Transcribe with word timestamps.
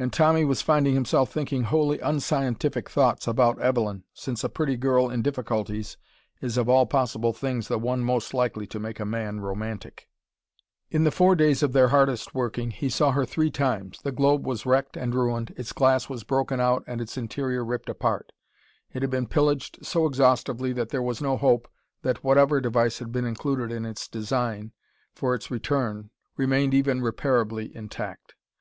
And 0.00 0.12
Tommy 0.12 0.44
was 0.44 0.62
finding 0.62 0.94
himself 0.94 1.30
thinking 1.30 1.62
wholly 1.62 2.00
unscientific 2.00 2.90
thoughts 2.90 3.28
about 3.28 3.60
Evelyn, 3.60 4.02
since 4.12 4.42
a 4.42 4.48
pretty 4.48 4.76
girl 4.76 5.08
in 5.08 5.22
difficulties 5.22 5.96
is 6.40 6.56
of 6.58 6.68
all 6.68 6.86
possible 6.86 7.32
things 7.32 7.68
the 7.68 7.78
one 7.78 8.02
most 8.02 8.34
likely 8.34 8.66
to 8.66 8.80
make 8.80 8.98
a 8.98 9.04
man 9.04 9.38
romantic. 9.38 10.08
In 10.90 11.04
the 11.04 11.12
four 11.12 11.36
days 11.36 11.62
of 11.62 11.72
their 11.72 11.90
hardest 11.90 12.34
working, 12.34 12.72
he 12.72 12.88
saw 12.90 13.12
her 13.12 13.24
three 13.24 13.48
times. 13.48 14.00
The 14.02 14.10
globe 14.10 14.44
was 14.44 14.66
wrecked 14.66 14.96
and 14.96 15.14
ruined. 15.14 15.54
Its 15.56 15.72
glass 15.72 16.08
was 16.08 16.24
broken 16.24 16.58
out 16.58 16.82
and 16.88 17.00
its 17.00 17.16
interior 17.16 17.64
ripped 17.64 17.88
apart. 17.88 18.32
It 18.92 19.02
had 19.02 19.10
been 19.12 19.28
pillaged 19.28 19.86
so 19.86 20.04
exhaustively 20.06 20.72
that 20.72 20.88
there 20.88 21.00
was 21.00 21.22
no 21.22 21.36
hope 21.36 21.68
that 22.02 22.24
whatever 22.24 22.60
device 22.60 22.98
had 22.98 23.12
been 23.12 23.24
included 23.24 23.70
in 23.70 23.86
its 23.86 24.08
design, 24.08 24.72
for 25.14 25.32
its 25.32 25.48
return, 25.48 26.10
remained 26.36 26.74
even 26.74 27.00
repairably 27.00 27.70
intact. 27.70 28.34